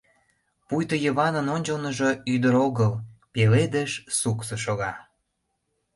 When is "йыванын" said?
1.05-1.47